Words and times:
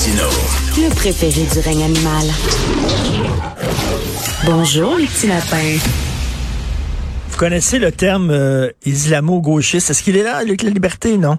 Le 0.00 0.94
préféré 0.94 1.42
du 1.52 1.58
règne 1.58 1.82
animal. 1.82 2.22
Bonjour, 4.46 4.96
les 4.96 5.06
petits 5.06 5.26
lapins. 5.26 5.76
Vous 7.30 7.36
connaissez 7.36 7.80
le 7.80 7.90
terme 7.90 8.30
euh, 8.30 8.70
islamo-gauchiste? 8.86 9.90
Est-ce 9.90 10.04
qu'il 10.04 10.16
est 10.16 10.22
là, 10.22 10.44
Luc 10.44 10.62
La 10.62 10.70
Liberté? 10.70 11.16
Non? 11.16 11.38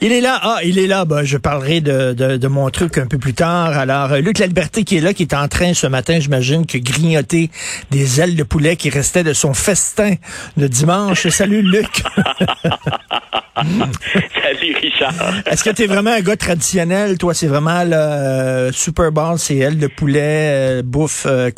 Il 0.00 0.12
est 0.12 0.22
là. 0.22 0.38
Ah, 0.42 0.60
il 0.64 0.78
est 0.78 0.86
là. 0.86 1.04
Ben, 1.04 1.24
je 1.24 1.36
parlerai 1.36 1.82
de, 1.82 2.14
de, 2.14 2.38
de 2.38 2.48
mon 2.48 2.70
truc 2.70 2.96
un 2.96 3.06
peu 3.06 3.18
plus 3.18 3.34
tard. 3.34 3.76
Alors, 3.76 4.12
euh, 4.12 4.20
Luc 4.20 4.38
La 4.38 4.46
Liberté 4.46 4.82
qui 4.84 4.96
est 4.96 5.02
là, 5.02 5.12
qui 5.12 5.24
est 5.24 5.34
en 5.34 5.46
train 5.48 5.74
ce 5.74 5.86
matin, 5.86 6.20
j'imagine, 6.20 6.64
que 6.64 6.78
grignoter 6.78 7.50
des 7.90 8.18
ailes 8.22 8.34
de 8.34 8.44
poulet 8.44 8.76
qui 8.76 8.88
restaient 8.88 9.24
de 9.24 9.34
son 9.34 9.52
festin 9.52 10.14
de 10.56 10.66
dimanche. 10.66 11.28
Salut, 11.28 11.60
Luc. 11.60 12.02
Salut, 14.42 14.76
Richard. 14.80 15.14
Est-ce 15.46 15.64
que 15.64 15.70
tu 15.70 15.82
es 15.82 15.86
vraiment 15.86 16.12
un 16.12 16.20
gars 16.20 16.36
traditionnel? 16.36 17.18
Toi, 17.18 17.34
c'est 17.34 17.46
vraiment 17.46 17.84
le 17.84 17.92
euh, 17.92 18.72
Super 18.72 19.12
Bowl, 19.12 19.38
c'est 19.38 19.56
ailes 19.56 19.78
de 19.78 19.86
poulet, 19.86 20.80
euh, 20.80 20.82
bouffe 20.82 21.26
euh? 21.26 21.50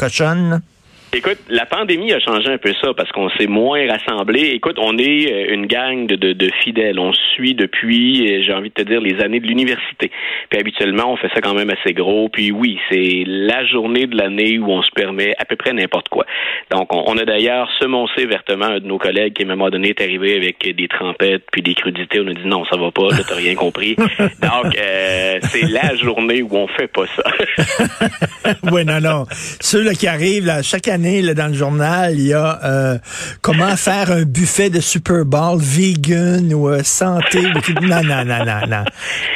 Écoute, 1.15 1.41
la 1.51 1.67
pandémie 1.67 2.11
a 2.15 2.21
changé 2.21 2.49
un 2.49 2.57
peu 2.57 2.73
ça 2.81 2.95
parce 2.97 3.13
qu'on 3.13 3.29
s'est 3.31 3.47
moins 3.47 3.87
rassemblés. 3.87 4.53
Écoute, 4.55 4.79
on 4.79 4.97
est 4.97 5.31
euh, 5.31 5.53
une 5.55 5.67
gang 5.67 6.07
de, 6.07 6.17
de, 6.17 6.33
de 6.33 6.51
fidèles. 6.65 6.99
On 6.99 7.13
suit 7.13 7.55
depuis, 7.55 8.27
euh, 8.27 8.43
j'ai 8.43 8.55
envie 8.55 8.71
de 8.71 8.75
te 8.75 8.81
dire, 8.81 8.99
les 9.03 9.21
années 9.21 9.39
de 9.39 9.47
l'université. 9.47 10.11
Puis 10.49 10.59
habituellement, 10.59 11.13
on 11.13 11.17
fait 11.19 11.29
ça 11.35 11.43
quand 11.43 11.53
même 11.53 11.69
assez 11.69 11.93
gros. 11.93 12.31
Puis 12.31 12.51
oui, 12.51 12.79
c'est 12.91 13.25
la 13.27 13.67
journée 13.67 14.07
de 14.07 14.17
l'année 14.17 14.59
où 14.59 14.71
on 14.71 14.81
se 14.81 14.91
permet 14.91 15.35
à 15.39 15.45
peu 15.45 15.55
près 15.55 15.75
n'importe 15.75 16.09
quoi. 16.09 16.25
Donc, 16.71 16.95
on, 16.95 17.05
on 17.07 17.19
a 17.19 17.27
d'ailleurs 17.27 17.71
semoncé 17.79 18.25
vertement 18.25 18.65
un 18.65 18.79
de 18.79 18.87
nos 18.87 18.99
collègues 18.99 19.35
qui, 19.35 19.43
à 19.43 19.45
un 19.45 19.49
moment 19.51 19.69
donné, 19.69 19.91
est 19.91 20.01
arrivé 20.01 20.35
avec 20.35 20.67
des 20.75 20.89
trempettes 20.89 21.45
puis 21.53 21.61
des 21.61 21.75
crudités. 21.75 22.21
On 22.21 22.29
a 22.29 22.33
dit 22.33 22.47
non, 22.47 22.65
ça 22.65 22.79
va 22.79 22.91
pas, 22.91 23.09
t'as 23.29 23.35
rien 23.35 23.55
compris. 23.55 23.97
Donc, 24.41 24.79
euh, 24.79 25.39
c'est 25.43 25.69
la 25.69 25.95
journée 25.95 26.41
où 26.41 26.57
on 26.57 26.69
fait 26.69 26.89
pas 26.89 27.05
ça. 27.15 28.51
oui, 28.73 28.83
non, 28.87 28.99
non. 28.99 29.27
Ceux 29.61 29.83
là, 29.83 29.93
qui 29.93 30.07
arrivent 30.07 30.47
là, 30.47 30.63
chaque 30.63 30.89
année, 30.89 31.02
Là, 31.03 31.35
dans 31.35 31.49
le 31.49 31.55
journal, 31.55 32.15
il 32.15 32.29
y 32.29 32.33
a 32.33 32.59
euh, 32.65 32.99
comment 33.41 33.77
faire 33.77 34.11
un 34.13 34.23
buffet 34.23 34.71
de 34.71 34.81
Super 34.81 35.25
Bowl 35.25 35.59
vegan 35.61 36.53
ou 36.55 36.69
euh, 36.69 36.83
santé. 36.85 37.41
non, 37.83 38.03
non, 38.03 38.25
non, 38.25 38.45
non, 38.45 38.67
non. 38.69 38.85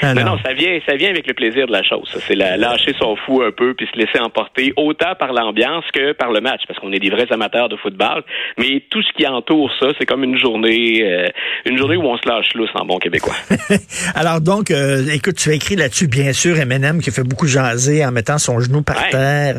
Non, 0.03 0.15
non. 0.15 0.25
non, 0.25 0.39
ça 0.45 0.53
vient, 0.53 0.79
ça 0.89 0.95
vient 0.97 1.11
avec 1.11 1.27
le 1.27 1.35
plaisir 1.35 1.67
de 1.67 1.73
la 1.73 1.83
chose. 1.83 2.09
C'est 2.27 2.35
lâcher 2.37 2.95
son 3.01 3.17
fou 3.17 3.43
un 3.43 3.51
peu 3.51 3.75
puis 3.75 3.87
se 3.93 3.99
laisser 3.99 4.19
emporter 4.21 4.73
autant 4.77 5.15
par 5.19 5.33
l'ambiance 5.33 5.85
que 5.93 6.13
par 6.13 6.31
le 6.33 6.41
match, 6.41 6.61
parce 6.69 6.79
qu'on 6.79 6.93
est 6.93 6.99
des 7.01 7.11
vrais 7.11 7.31
amateurs 7.33 7.69
de 7.69 7.77
football. 7.77 8.23
Mais 8.59 8.83
tout 8.91 9.03
ce 9.03 9.13
qui 9.17 9.27
entoure 9.27 9.71
ça, 9.81 9.89
c'est 9.99 10.07
comme 10.07 10.23
une 10.25 10.39
journée, 10.39 11.03
euh, 11.03 11.29
une 11.67 11.77
journée 11.79 11.97
où 11.97 12.05
on 12.05 12.17
se 12.17 12.29
lâche 12.29 12.55
lousse 12.55 12.71
en 12.75 12.85
bon 12.87 12.99
québécois. 12.99 13.35
Alors 14.15 14.41
donc, 14.41 14.71
euh, 14.71 15.05
écoute, 15.13 15.37
tu 15.37 15.51
as 15.51 15.55
écrit 15.55 15.77
là-dessus, 15.77 16.07
bien 16.09 16.33
sûr, 16.33 16.59
Eminem 16.59 17.01
qui 17.01 17.11
fait 17.11 17.23
beaucoup 17.25 17.47
jaser 17.47 18.05
en 18.05 18.13
mettant 18.13 18.39
son 18.39 18.61
genou 18.61 18.83
par 18.83 18.97
Ouais. 18.97 19.11
terre. 19.11 19.59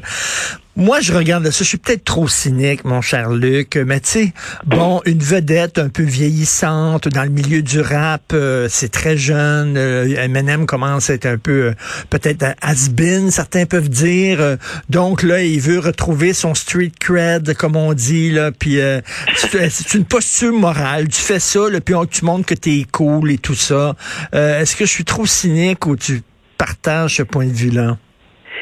Moi, 0.80 1.00
je 1.02 1.11
regarde 1.11 1.50
ça. 1.50 1.64
Je 1.64 1.70
suis 1.70 1.80
peut-être 1.80 2.03
trop 2.03 2.28
cynique, 2.28 2.86
mon 2.86 3.02
cher 3.02 3.31
Luc, 3.31 3.75
mais 3.78 4.00
tu 4.00 4.09
sais, 4.09 4.33
bon, 4.64 5.02
une 5.06 5.17
vedette 5.17 5.80
un 5.80 5.89
peu 5.89 6.03
vieillissante 6.03 7.08
dans 7.08 7.23
le 7.23 7.31
milieu 7.31 7.64
du 7.64 7.81
rap, 7.81 8.22
euh, 8.31 8.67
c'est 8.70 8.89
très 8.92 9.17
jeune. 9.17 9.75
Euh, 9.75 10.05
Eminem 10.23 10.67
commence 10.67 11.09
à 11.09 11.16
être 11.16 11.25
un 11.25 11.39
peu, 11.39 11.70
euh, 11.70 11.73
peut-être 12.11 12.45
has-been, 12.61 13.31
certains 13.31 13.66
peuvent 13.66 13.89
dire. 13.89 14.58
Donc 14.89 15.23
là, 15.23 15.42
il 15.42 15.59
veut 15.59 15.80
retrouver 15.80 16.33
son 16.33 16.53
street 16.53 16.92
cred, 17.00 17.55
comme 17.55 17.75
on 17.75 17.94
dit, 17.94 18.30
là. 18.30 18.52
Puis 18.52 18.80
euh, 18.80 19.02
c'est 19.36 19.95
une 19.95 20.05
posture 20.05 20.53
morale. 20.53 21.08
Tu 21.08 21.20
fais 21.22 21.39
ça, 21.39 21.70
là, 21.72 21.81
puis 21.81 21.95
on- 21.95 22.05
tu 22.05 22.23
montres 22.23 22.45
que 22.45 22.53
t'es 22.53 22.86
cool 22.92 23.31
et 23.31 23.39
tout 23.39 23.55
ça. 23.55 23.95
Est-ce 24.31 24.75
que 24.75 24.86
je 24.86 24.92
suis 24.92 25.05
trop 25.05 25.25
cynique 25.25 25.88
ou 25.88 25.95
tu 25.95 26.22
partages 26.59 27.16
ce 27.17 27.23
point 27.23 27.48
de 27.48 27.53
vue-là? 27.53 27.98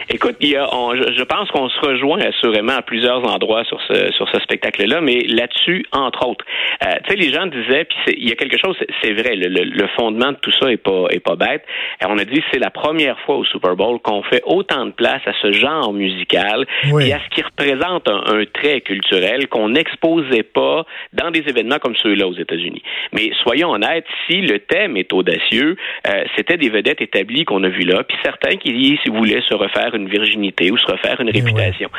Écoute, 0.10 0.36
il 0.40 0.50
y 0.50 0.56
a, 0.56 0.68
on- 0.74 0.96
je, 0.96 1.14
je 1.18 1.24
pense 1.24 1.50
qu'on 1.52 1.68
se 1.70 1.80
rejoint 1.80 2.20
assurément 2.20 2.74
à 2.74 2.82
plusieurs 2.82 3.24
endroits 3.28 3.64
sur 3.66 3.80
ce 3.88 4.12
sur 4.14 4.30
ce 4.30 4.40
spectacle-là, 4.42 5.02
mais 5.02 5.22
là-dessus, 5.28 5.86
entre 5.92 6.28
autres, 6.28 6.46
euh, 6.84 6.92
tu 7.06 7.12
sais, 7.12 7.16
les 7.18 7.34
gens 7.34 7.48
disaient, 7.48 7.86
puis 7.86 7.98
c'est- 8.06 8.16
il 8.18 8.30
y 8.30 8.32
a 8.32 8.36
quelque 8.36 8.58
chose, 8.64 8.76
c'est- 8.80 8.88
c'est 9.02 9.14
vrai, 9.14 9.36
le, 9.36 9.48
le- 9.48 9.64
le 9.64 9.88
fondement 9.98 10.32
de 10.32 10.38
tout 10.42 10.52
ça 10.62 10.72
est 10.72 10.78
pas 10.78 11.06
est 11.10 11.20
pas 11.20 11.36
bête. 11.36 11.64
Euh, 12.04 12.08
on 12.10 12.18
a 12.20 12.26
dit 12.26 12.42
c'est 12.52 12.60
la 12.60 12.70
première 12.70 13.20
fois 13.22 13.38
au 13.38 13.46
Super 13.46 13.76
Bowl 13.76 14.00
qu'on 14.00 14.22
fait 14.24 14.42
autant 14.46 14.86
de 14.86 14.92
place 14.92 15.22
à 15.26 15.34
ce 15.42 15.52
genre 15.54 15.92
musical 15.92 16.66
Oui. 16.92 17.10
et 17.10 17.14
à 17.14 17.20
ce 17.20 17.30
qui 17.36 17.42
représente 17.42 18.08
un, 18.08 18.24
un 18.28 18.46
trait 18.46 18.82
culturel 18.82 19.48
qu'on 19.48 19.70
n'exposait 19.70 20.44
pas 20.44 20.86
dans 21.14 21.32
des 21.32 21.44
événements 21.48 21.80
comme 21.80 21.96
ceux-là 21.96 22.28
aux 22.28 22.36
États-Unis. 22.38 22.84
Mais 23.14 23.32
soyons 23.44 23.72
honnêtes, 23.72 24.06
si 24.30 24.42
le 24.42 24.60
thème 24.60 24.98
est 24.98 25.12
audacieux, 25.14 25.76
euh, 26.08 26.24
c'était 26.36 26.58
des 26.58 26.70
vedettes 26.70 27.02
établies 27.02 27.44
qu'on 27.46 27.64
a 27.64 27.70
vues 27.70 27.86
là, 27.86 28.04
puis 28.04 28.18
certains 28.24 28.56
qui 28.58 29.00
voulaient 29.10 29.42
se 29.50 29.56
refaire 29.56 29.95
une 29.96 30.08
virginité 30.10 30.72
ou 30.72 30.78
se 30.78 30.86
refaire 30.86 31.20
une 31.22 31.30
Eh 31.34 31.40
réputation. 31.40 31.90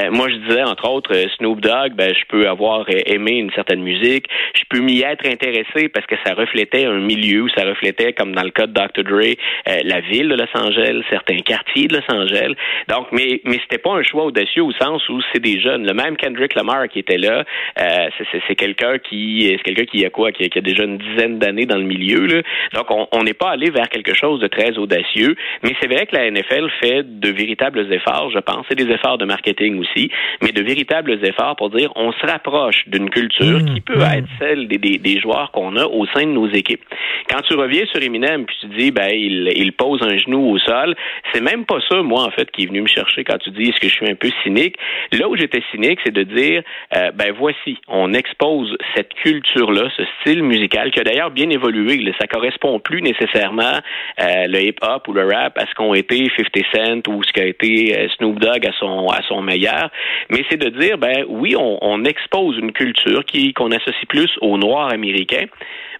Euh, 0.00 0.10
moi, 0.10 0.28
je 0.28 0.36
disais, 0.36 0.62
entre 0.62 0.88
autres, 0.88 1.14
euh, 1.14 1.26
Snoop 1.36 1.60
Dogg, 1.60 1.92
ben, 1.94 2.12
je 2.14 2.24
peux 2.28 2.48
avoir 2.48 2.80
euh, 2.80 3.00
aimé 3.06 3.32
une 3.32 3.50
certaine 3.52 3.82
musique, 3.82 4.26
je 4.54 4.62
peux 4.68 4.80
m'y 4.80 5.00
être 5.02 5.26
intéressé 5.26 5.88
parce 5.88 6.06
que 6.06 6.16
ça 6.24 6.34
reflétait 6.34 6.84
un 6.86 6.98
milieu, 7.00 7.42
ou 7.42 7.48
ça 7.50 7.64
reflétait, 7.64 8.12
comme 8.12 8.34
dans 8.34 8.42
le 8.42 8.50
cas 8.50 8.66
de 8.66 8.72
Dr. 8.72 9.02
Dre, 9.04 9.34
euh, 9.68 9.80
la 9.84 10.00
ville 10.00 10.28
de 10.28 10.34
Los 10.36 10.54
Angeles, 10.54 11.02
certains 11.10 11.38
quartiers 11.38 11.88
de 11.88 11.96
Los 11.96 12.14
Angeles. 12.14 12.54
Donc, 12.88 13.08
mais, 13.12 13.40
mais 13.44 13.58
c'était 13.62 13.78
pas 13.82 13.92
un 13.94 14.02
choix 14.02 14.24
audacieux 14.24 14.62
au 14.62 14.72
sens 14.72 15.08
où 15.08 15.20
c'est 15.32 15.40
des 15.42 15.60
jeunes. 15.60 15.86
Le 15.86 15.94
même 15.94 16.16
Kendrick 16.16 16.54
Lamar 16.54 16.88
qui 16.88 16.98
était 17.00 17.18
là, 17.18 17.44
euh, 17.80 18.08
c'est- 18.32 18.54
quelqu'un 18.56 18.98
qui, 18.98 19.48
c'est 19.56 19.62
quelqu'un 19.62 19.84
qui 19.84 20.04
a 20.06 20.10
quoi, 20.10 20.32
qui 20.32 20.44
a, 20.44 20.48
qui 20.48 20.58
a 20.58 20.62
déjà 20.62 20.84
une 20.84 20.96
dizaine 20.98 21.38
d'années 21.38 21.66
dans 21.66 21.76
le 21.76 21.84
milieu. 21.84 22.26
Là. 22.26 22.42
Donc, 22.74 22.90
on 22.90 23.06
on 23.12 23.22
n'est 23.22 23.34
pas 23.34 23.50
allé 23.50 23.70
vers 23.70 23.88
quelque 23.88 24.14
chose 24.14 24.40
de 24.40 24.46
très 24.46 24.76
audacieux, 24.78 25.36
mais 25.62 25.72
c'est 25.80 25.86
vrai 25.92 26.06
que 26.06 26.14
la 26.16 26.30
NFL 26.30 26.68
fait 26.80 27.02
de 27.20 27.30
véritables 27.46 27.92
efforts, 27.92 28.30
je 28.30 28.38
pense, 28.38 28.66
c'est 28.68 28.74
des 28.74 28.92
efforts 28.92 29.18
de 29.18 29.24
marketing 29.24 29.78
aussi, 29.78 30.10
mais 30.42 30.52
de 30.52 30.62
véritables 30.62 31.12
efforts 31.24 31.56
pour 31.56 31.70
dire 31.70 31.90
on 31.96 32.12
se 32.12 32.26
rapproche 32.26 32.82
d'une 32.88 33.08
culture 33.08 33.36
Mmh, 33.44 33.74
qui 33.74 33.80
peut 33.80 33.98
mmh. 33.98 34.18
être 34.18 34.28
celle 34.38 34.68
des, 34.68 34.78
des, 34.78 34.98
des 34.98 35.20
joueurs 35.20 35.50
qu'on 35.52 35.76
a 35.76 35.84
au 35.84 36.06
sein 36.06 36.22
de 36.22 36.32
nos 36.32 36.48
équipes. 36.48 36.82
Quand 37.28 37.42
tu 37.42 37.54
reviens 37.54 37.84
sur 37.86 38.02
Eminem 38.02 38.44
puis 38.46 38.56
tu 38.60 38.66
dis 38.68 38.90
ben 38.90 39.10
il, 39.10 39.52
il 39.54 39.72
pose 39.72 40.02
un 40.02 40.16
genou 40.16 40.50
au 40.50 40.58
sol, 40.58 40.94
c'est 41.32 41.40
même 41.40 41.64
pas 41.64 41.78
ça 41.88 42.02
moi 42.02 42.22
en 42.22 42.30
fait 42.30 42.50
qui 42.50 42.64
est 42.64 42.66
venu 42.66 42.82
me 42.82 42.86
chercher 42.86 43.24
quand 43.24 43.38
tu 43.38 43.50
dis 43.50 43.70
est-ce 43.70 43.80
que 43.80 43.88
je 43.88 43.94
suis 43.94 44.10
un 44.10 44.14
peu 44.14 44.30
cynique? 44.42 44.76
Là 45.12 45.28
où 45.28 45.36
j'étais 45.36 45.62
cynique, 45.70 46.00
c'est 46.04 46.12
de 46.12 46.22
dire 46.22 46.62
euh, 46.96 47.10
ben 47.12 47.32
voici, 47.36 47.78
on 47.88 48.12
expose 48.14 48.76
cette 48.94 49.14
culture 49.14 49.70
là, 49.70 49.88
ce 49.96 50.02
style 50.20 50.42
musical 50.42 50.90
qui 50.90 51.00
a 51.00 51.04
d'ailleurs 51.04 51.30
bien 51.30 51.50
évolué. 51.50 51.96
Ça 52.20 52.26
correspond 52.26 52.78
plus 52.80 53.02
nécessairement 53.02 53.80
euh, 54.20 54.46
le 54.46 54.62
hip-hop 54.62 55.06
ou 55.08 55.12
le 55.12 55.26
rap 55.26 55.58
à 55.58 55.66
ce 55.66 55.74
qu'ont 55.74 55.94
été 55.94 56.30
50 56.36 56.56
Cent 56.74 57.08
ou 57.08 57.22
ce 57.22 57.32
qu'a 57.36 57.44
été 57.44 57.96
euh, 57.96 58.08
Snoop 58.16 58.38
Dogg 58.40 58.66
à 58.66 58.72
son 58.78 59.08
à 59.08 59.22
son 59.28 59.42
meilleur, 59.42 59.90
mais 60.30 60.42
c'est 60.50 60.56
de 60.56 60.70
dire 60.80 60.96
ben 60.98 61.24
oui, 61.28 61.54
on, 61.56 62.04
expose 62.04 62.56
une 62.58 62.72
culture 62.72 63.24
qui 63.24 63.52
qu'on 63.52 63.72
associe 63.72 64.06
plus 64.08 64.30
aux 64.40 64.58
Noirs 64.58 64.92
américains, 64.92 65.46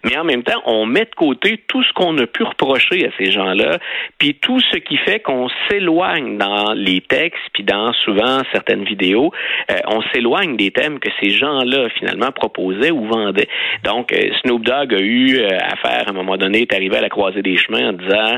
mais 0.03 0.17
en 0.17 0.23
même 0.23 0.43
temps, 0.43 0.61
on 0.65 0.85
met 0.85 1.05
de 1.05 1.15
côté 1.15 1.61
tout 1.67 1.83
ce 1.83 1.91
qu'on 1.93 2.17
a 2.17 2.27
pu 2.27 2.43
reprocher 2.43 3.07
à 3.07 3.09
ces 3.17 3.31
gens-là, 3.31 3.77
puis 4.17 4.35
tout 4.35 4.59
ce 4.59 4.77
qui 4.77 4.97
fait 4.97 5.19
qu'on 5.19 5.49
s'éloigne 5.67 6.37
dans 6.37 6.73
les 6.73 7.01
textes, 7.01 7.43
puis 7.53 7.63
dans 7.63 7.93
souvent 7.93 8.41
certaines 8.51 8.83
vidéos, 8.83 9.31
euh, 9.71 9.75
on 9.87 10.01
s'éloigne 10.13 10.55
des 10.55 10.71
thèmes 10.71 10.99
que 10.99 11.09
ces 11.21 11.31
gens-là 11.31 11.89
finalement 11.97 12.31
proposaient 12.31 12.91
ou 12.91 13.05
vendaient. 13.05 13.49
Donc, 13.83 14.13
euh, 14.13 14.29
Snoop 14.41 14.63
Dogg 14.63 14.93
a 14.93 14.99
eu 14.99 15.39
euh, 15.39 15.49
à 15.59 15.75
faire 15.77 16.07
à 16.07 16.09
un 16.11 16.13
moment 16.13 16.37
donné, 16.37 16.61
est 16.61 16.73
arrivé 16.73 16.97
à 16.97 17.01
la 17.01 17.09
croisée 17.09 17.41
des 17.41 17.57
chemins 17.57 17.89
en 17.89 17.93
disant, 17.93 18.37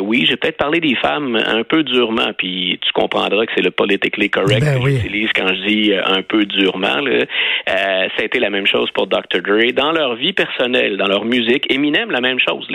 oui, 0.00 0.26
j'ai 0.28 0.36
peut-être 0.36 0.56
parlé 0.56 0.80
des 0.80 0.94
femmes 0.94 1.36
un 1.46 1.62
peu 1.62 1.82
durement, 1.82 2.23
puis 2.32 2.78
tu 2.80 2.92
comprendras 2.92 3.44
que 3.46 3.52
c'est 3.56 3.62
le 3.64 3.70
politically 3.70 4.30
correct 4.30 4.60
Ben 4.60 4.78
que 4.78 4.84
oui. 4.84 4.96
j'utilise 4.96 5.30
quand 5.34 5.48
je 5.48 5.66
dis 5.66 5.92
euh, 5.92 6.02
un 6.06 6.22
peu 6.22 6.44
durement. 6.44 6.96
Là. 7.00 7.10
Euh, 7.12 7.24
ça 7.68 8.22
a 8.22 8.24
été 8.24 8.38
la 8.40 8.50
même 8.50 8.66
chose 8.66 8.90
pour 8.92 9.06
Dr. 9.06 9.40
Dre. 9.42 9.72
Dans 9.74 9.92
leur 9.92 10.14
vie 10.14 10.32
personnelle, 10.32 10.96
dans 10.96 11.06
leur 11.06 11.24
musique, 11.24 11.70
Eminem, 11.72 12.10
la 12.10 12.20
même 12.20 12.38
chose. 12.38 12.66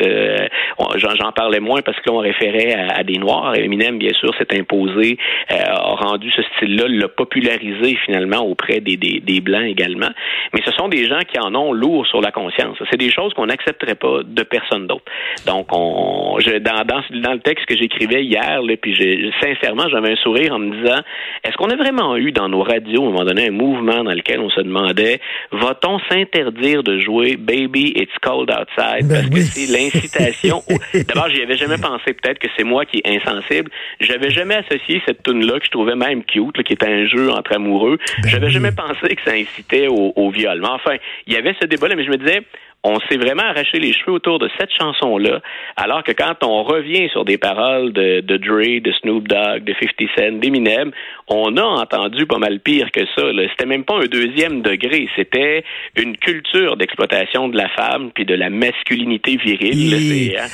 On- 0.77 0.97
J'en 0.97 1.31
parlais 1.31 1.59
moins 1.59 1.81
parce 1.81 1.97
que 1.99 2.09
là, 2.09 2.15
on 2.15 2.19
référait 2.19 2.73
à, 2.73 2.97
à 2.99 3.03
des 3.03 3.17
Noirs. 3.17 3.55
Eminem, 3.55 3.97
bien 3.97 4.13
sûr, 4.13 4.33
s'est 4.37 4.57
imposé, 4.57 5.17
euh, 5.51 5.55
a 5.55 5.95
rendu 5.95 6.29
ce 6.31 6.41
style-là, 6.43 6.85
l'a 6.87 7.07
popularisé 7.07 7.97
finalement 8.05 8.39
auprès 8.39 8.79
des, 8.79 8.97
des, 8.97 9.19
des 9.19 9.41
Blancs 9.41 9.65
également. 9.65 10.09
Mais 10.53 10.61
ce 10.65 10.71
sont 10.71 10.87
des 10.87 11.05
gens 11.07 11.19
qui 11.27 11.39
en 11.39 11.53
ont 11.55 11.71
lourd 11.73 12.05
sur 12.07 12.21
la 12.21 12.31
conscience. 12.31 12.77
C'est 12.91 12.97
des 12.99 13.11
choses 13.11 13.33
qu'on 13.33 13.45
n'accepterait 13.47 13.95
pas 13.95 14.19
de 14.25 14.43
personne 14.43 14.87
d'autre. 14.87 15.03
Donc, 15.45 15.67
on, 15.71 16.37
je, 16.39 16.57
dans, 16.59 16.83
dans, 16.85 17.01
dans 17.21 17.33
le 17.33 17.39
texte 17.39 17.65
que 17.65 17.77
j'écrivais 17.77 18.23
hier, 18.23 18.61
là, 18.61 18.73
puis 18.81 18.95
j'ai- 18.95 19.31
sincèrement, 19.41 19.87
j'avais 19.89 20.11
un 20.11 20.15
sourire 20.17 20.53
en 20.53 20.59
me 20.59 20.75
disant, 20.81 20.99
est-ce 21.43 21.55
qu'on 21.57 21.69
a 21.69 21.75
vraiment 21.75 22.15
eu 22.17 22.31
dans 22.31 22.49
nos 22.49 22.61
radios, 22.63 23.03
à 23.03 23.07
un 23.07 23.11
moment 23.11 23.25
donné, 23.25 23.47
un 23.47 23.51
mouvement 23.51 24.03
dans 24.03 24.11
lequel 24.13 24.39
on 24.39 24.49
se 24.49 24.61
demandait, 24.61 25.19
va-t-on 25.51 25.99
s'interdire 26.09 26.83
de 26.83 26.99
jouer 26.99 27.37
Baby 27.37 27.93
It's 27.95 28.11
Cold 28.21 28.49
Outside? 28.51 29.07
Ben 29.07 29.29
parce 29.29 29.29
que 29.29 29.41
c'est 29.41 29.71
l'incitation. 29.71 30.57
au- 30.69 30.97
D'abord, 31.07 31.29
j'y 31.29 31.41
avais 31.41 31.57
jamais 31.57 31.77
pensé. 31.77 32.13
Peut-être 32.13 32.39
que 32.39 32.47
c'est 32.57 32.63
moi 32.63 32.85
qui 32.85 33.01
est 33.03 33.07
insensible. 33.07 33.71
J'avais 33.99 34.29
jamais 34.29 34.55
associé 34.55 35.01
cette 35.05 35.23
tune 35.23 35.45
là 35.45 35.59
que 35.59 35.65
je 35.65 35.71
trouvais 35.71 35.95
même 35.95 36.23
cute, 36.23 36.57
là, 36.57 36.63
qui 36.63 36.73
était 36.73 36.87
un 36.87 37.05
jeu 37.07 37.29
entre 37.31 37.53
amoureux. 37.55 37.97
Ben 38.23 38.29
J'avais 38.29 38.47
oui. 38.47 38.51
jamais 38.53 38.71
pensé 38.71 39.15
que 39.15 39.21
ça 39.25 39.31
incitait 39.35 39.87
au, 39.87 40.13
au 40.15 40.29
viol. 40.31 40.59
Mais 40.61 40.67
enfin, 40.67 40.95
il 41.27 41.33
y 41.33 41.37
avait 41.37 41.55
ce 41.61 41.65
débat-là, 41.65 41.95
mais 41.95 42.03
je 42.05 42.09
me 42.11 42.17
disais, 42.17 42.41
on 42.83 42.97
s'est 43.09 43.17
vraiment 43.17 43.43
arraché 43.43 43.79
les 43.79 43.93
cheveux 43.93 44.13
autour 44.13 44.39
de 44.39 44.49
cette 44.57 44.71
chanson-là, 44.79 45.41
alors 45.75 46.03
que 46.03 46.11
quand 46.13 46.43
on 46.43 46.63
revient 46.63 47.09
sur 47.09 47.25
des 47.25 47.37
paroles 47.37 47.91
de, 47.91 48.21
de 48.21 48.37
Dre, 48.37 48.81
de 48.81 48.91
Snoop 49.01 49.27
Dogg, 49.27 49.63
de 49.63 49.73
50 49.73 50.09
Cent, 50.17 50.39
d'Eminem, 50.39 50.91
on 51.27 51.57
a 51.57 51.63
entendu 51.63 52.25
pas 52.25 52.37
mal 52.37 52.59
pire 52.59 52.89
que 52.91 53.01
ça. 53.15 53.23
C'était 53.51 53.65
même 53.65 53.83
pas 53.83 53.97
un 53.97 54.05
deuxième 54.05 54.61
degré, 54.61 55.09
c'était 55.15 55.63
une 55.95 56.17
culture 56.17 56.77
d'exploitation 56.77 57.49
de 57.49 57.57
la 57.57 57.69
femme 57.69 58.11
puis 58.13 58.25
de 58.25 58.35
la 58.35 58.49
masculinité 58.49 59.35
virile. 59.35 60.37
Hein. 60.39 60.47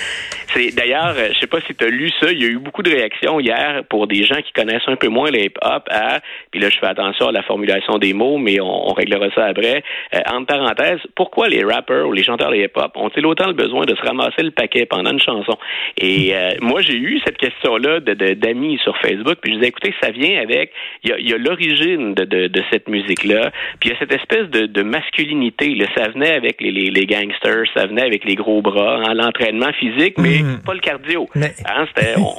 C'est 0.54 0.76
d'ailleurs, 0.76 1.16
je 1.34 1.40
sais 1.40 1.48
pas 1.48 1.62
si 1.62 1.76
tu 1.76 1.86
as 1.86 1.90
lu 1.90 2.10
ça, 2.20 2.32
il 2.32 2.42
y 2.42 2.46
a 2.46 2.48
eu 2.48 2.58
beaucoup 2.58 2.82
de 2.82 2.90
réactions 2.90 3.40
hier 3.40 3.84
pour 3.90 4.08
des 4.08 4.24
gens 4.24 4.42
qui 4.42 4.52
connaissent 4.54 4.88
un 4.88 4.96
peu 4.96 5.10
moins 5.10 5.30
les 5.30 5.46
hip-hop 5.46 5.84
à, 5.90 6.22
puis 6.52 6.60
là 6.60 6.70
je 6.70 6.80
fais 6.80 6.88
attention 6.88 7.28
à 7.28 7.32
la 7.32 7.44
formulation 7.44 7.98
des 7.98 8.14
mots, 8.14 8.38
mais 8.38 8.60
on, 8.62 8.94
réglera 8.96 9.30
ça 9.36 9.46
après. 9.46 9.84
Euh, 10.14 10.20
entre 10.32 10.46
parenthèses, 10.46 11.02
pourquoi 11.16 11.50
les 11.50 11.64
rappers 11.64 12.10
les 12.16 12.24
chanteurs 12.24 12.52
de 12.52 12.58
hip-hop 12.58 12.92
ont-ils 12.96 13.26
autant 13.26 13.48
le 13.48 13.54
besoin 13.54 13.86
de 13.86 13.96
se 13.96 14.02
ramasser 14.02 14.44
le 14.44 14.52
paquet 14.52 14.86
pendant 14.86 15.12
une 15.12 15.20
chanson? 15.20 15.58
Et 15.98 16.36
euh, 16.36 16.52
moi 16.62 16.82
j'ai 16.82 16.98
eu 16.98 17.20
cette 17.26 17.38
question-là 17.38 18.00
d'amis 18.00 18.76
de, 18.76 18.82
sur 18.82 18.98
Facebook, 18.98 19.38
puis 19.42 19.54
je 19.54 19.58
disais 19.58 19.70
écoutez, 19.70 19.94
ça 20.02 20.12
vient 20.12 20.42
avec, 20.42 20.72
il 21.04 21.30
y 21.30 21.34
a, 21.34 21.38
l'origine 21.38 22.14
de, 22.14 22.26
de, 22.26 22.64
cette 22.72 22.88
musique-là, 22.88 23.52
puis 23.80 23.90
il 23.90 23.94
y 23.94 23.96
a 23.96 24.00
cette 24.00 24.14
espèce 24.14 24.50
de, 24.50 24.84
masculinité. 24.84 25.74
Là, 25.76 25.88
ça 25.96 26.10
venait 26.10 26.36
avec 26.36 26.62
les, 26.62 26.72
les, 26.72 27.06
gangsters, 27.06 27.66
ça 27.76 27.88
venait 27.88 28.04
avec 28.04 28.24
les 28.24 28.36
gros 28.36 28.62
bras, 28.62 29.02
hein, 29.06 29.14
l'entraînement 29.14 29.72
physique, 29.74 30.16
mais 30.18 30.40
mm. 30.40 30.62
pas 30.66 30.74
le 30.74 30.80
cardio. 30.80 31.28
Hein, 31.36 31.86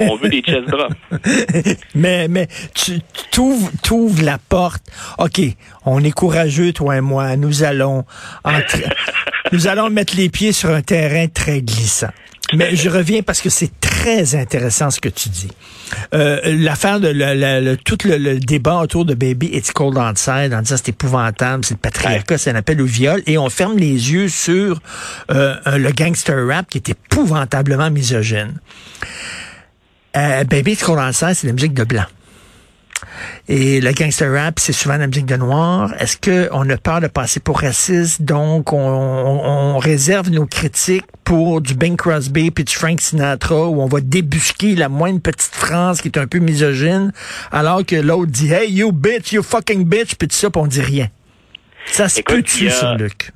on, 0.01 0.17
veut 0.17 0.29
des 0.29 0.41
chest 0.41 0.65
bras. 0.67 0.89
mais 1.95 2.29
mais 2.29 2.47
tu 2.75 3.01
t'ouvres 3.83 4.25
la 4.25 4.39
porte. 4.39 4.83
OK, 5.19 5.41
on 5.85 6.03
est 6.03 6.13
courageux, 6.13 6.73
toi 6.73 6.97
et 6.97 7.01
moi. 7.01 7.37
Nous 7.37 7.63
allons 7.65 8.05
nous 9.53 9.67
allons 9.67 9.91
mettre 9.91 10.17
les 10.17 10.29
pieds 10.29 10.53
sur 10.53 10.71
un 10.71 10.83
terrain 10.83 11.27
très 11.29 11.63
glissant. 11.63 12.11
Mais 12.55 12.77
je 12.77 12.89
reviens 12.89 13.23
parce 13.23 13.41
que 13.41 13.51
c'est 13.51 13.73
très 13.81 14.37
intéressant 14.37 14.91
ce 14.91 15.01
que 15.01 15.09
tu 15.09 15.29
dis. 15.31 15.51
Euh, 16.15 16.39
l'affaire 16.45 17.01
de 17.01 17.09
le, 17.13 17.75
tout 17.77 17.99
le, 18.05 18.39
débat 18.39 18.79
autour 18.79 19.05
de 19.05 19.15
Baby 19.15 19.51
It's 19.53 19.73
Cold 19.73 19.99
Outside 19.99 20.55
en 20.55 20.63
disant 20.63 20.77
c'est 20.77 20.91
épouvantable, 20.91 21.65
c'est 21.65 21.75
le 21.75 21.81
patriarcat, 21.81 22.39
c'est 22.39 22.51
un 22.51 22.55
appel 22.55 22.81
au 22.81 22.85
viol, 22.85 23.21
et 23.27 23.37
on 23.37 23.51
ferme 23.51 23.77
les 23.77 24.13
yeux 24.13 24.29
sur 24.29 24.81
euh, 25.33 25.57
le 25.77 25.91
gangster 25.91 26.47
rap 26.47 26.69
qui 26.69 26.79
est 26.79 26.91
épouvantablement 26.91 27.91
misogyne. 27.91 28.55
Euh, 30.17 30.45
Baby 30.45 30.73
It's 30.73 30.85
Cold 30.85 31.01
Outside, 31.01 31.35
c'est 31.35 31.49
la 31.49 31.53
musique 31.53 31.75
de 31.75 31.85
blanc. 31.85 32.07
Et 33.49 33.81
le 33.81 33.93
gangster 33.93 34.33
rap, 34.33 34.59
c'est 34.59 34.73
souvent 34.73 34.97
la 34.97 35.07
musique 35.07 35.27
de 35.27 35.37
noir. 35.37 35.93
Est-ce 35.99 36.17
qu'on 36.17 36.69
a 36.69 36.77
peur 36.77 37.01
de 37.01 37.07
passer 37.07 37.41
pour 37.41 37.61
raciste, 37.61 38.23
donc 38.23 38.73
on, 38.73 39.79
réserve 39.79 40.31
nos 40.31 40.47
critiques 40.47 41.05
pour 41.23 41.61
du 41.61 41.75
Bing 41.75 41.97
Crosby 41.97 42.51
puis 42.51 42.65
du 42.65 42.75
Frank 42.75 43.01
Sinatra, 43.01 43.67
où 43.67 43.83
on 43.83 43.87
va 43.87 44.01
débusquer 44.01 44.75
la 44.75 44.89
moindre 44.89 45.21
petite 45.21 45.55
France 45.55 46.01
qui 46.01 46.09
est 46.09 46.19
un 46.19 46.27
peu 46.27 46.39
misogyne, 46.39 47.13
alors 47.53 47.85
que 47.85 47.97
l'autre 47.97 48.31
dit 48.33 48.49
«Hey, 48.53 48.73
you 48.73 48.91
bitch, 48.91 49.33
you 49.33 49.43
fucking 49.43 49.85
bitch», 49.85 50.15
puis 50.19 50.29
tout 50.29 50.35
ça, 50.35 50.51
puis 50.51 50.63
on 50.63 50.67
dit 50.67 50.81
rien. 50.81 51.09
Ça 51.93 52.09
se 52.09 52.21
peut-tu, 52.23 52.71
ça, 52.71 52.95
Luc? 52.95 53.33